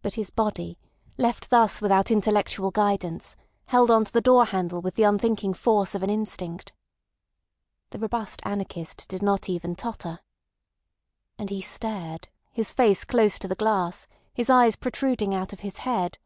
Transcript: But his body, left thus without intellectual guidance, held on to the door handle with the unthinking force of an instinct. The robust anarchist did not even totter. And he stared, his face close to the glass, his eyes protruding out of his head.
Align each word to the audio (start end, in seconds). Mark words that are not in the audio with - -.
But 0.00 0.14
his 0.14 0.30
body, 0.30 0.78
left 1.18 1.50
thus 1.50 1.82
without 1.82 2.12
intellectual 2.12 2.70
guidance, 2.70 3.34
held 3.64 3.90
on 3.90 4.04
to 4.04 4.12
the 4.12 4.20
door 4.20 4.44
handle 4.44 4.80
with 4.80 4.94
the 4.94 5.02
unthinking 5.02 5.54
force 5.54 5.92
of 5.92 6.04
an 6.04 6.08
instinct. 6.08 6.72
The 7.90 7.98
robust 7.98 8.40
anarchist 8.44 9.08
did 9.08 9.22
not 9.24 9.48
even 9.48 9.74
totter. 9.74 10.20
And 11.36 11.50
he 11.50 11.60
stared, 11.60 12.28
his 12.52 12.72
face 12.72 13.02
close 13.04 13.40
to 13.40 13.48
the 13.48 13.56
glass, 13.56 14.06
his 14.32 14.48
eyes 14.48 14.76
protruding 14.76 15.34
out 15.34 15.52
of 15.52 15.58
his 15.66 15.78
head. 15.78 16.20